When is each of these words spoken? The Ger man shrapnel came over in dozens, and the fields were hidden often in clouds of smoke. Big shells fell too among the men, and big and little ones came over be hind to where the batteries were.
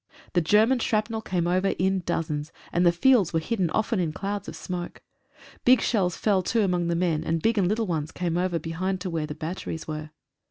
The 0.33 0.41
Ger 0.41 0.65
man 0.65 0.79
shrapnel 0.79 1.21
came 1.21 1.45
over 1.45 1.75
in 1.77 1.99
dozens, 2.07 2.51
and 2.73 2.83
the 2.87 2.91
fields 2.91 3.33
were 3.33 3.39
hidden 3.39 3.69
often 3.69 3.99
in 3.99 4.13
clouds 4.13 4.47
of 4.47 4.55
smoke. 4.55 5.03
Big 5.63 5.79
shells 5.79 6.17
fell 6.17 6.41
too 6.41 6.63
among 6.63 6.87
the 6.87 6.95
men, 6.95 7.23
and 7.23 7.39
big 7.39 7.59
and 7.59 7.67
little 7.67 7.85
ones 7.85 8.11
came 8.11 8.35
over 8.35 8.57
be 8.57 8.71
hind 8.71 8.99
to 9.01 9.11
where 9.11 9.27
the 9.27 9.35
batteries 9.35 9.87
were. 9.87 10.09